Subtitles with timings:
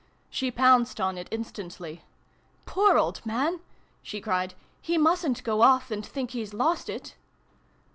[0.31, 2.03] She pounced on it instantly."
[2.65, 3.59] Poor old man!"
[4.01, 7.13] she cried." He mustn't go off, and think he's lost it